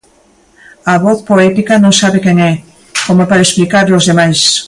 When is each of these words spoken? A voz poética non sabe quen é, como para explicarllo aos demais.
A 0.93 0.95
voz 1.05 1.19
poética 1.29 1.73
non 1.83 1.93
sabe 2.01 2.17
quen 2.25 2.37
é, 2.51 2.53
como 3.05 3.23
para 3.29 3.45
explicarllo 3.47 3.93
aos 3.95 4.07
demais. 4.09 4.39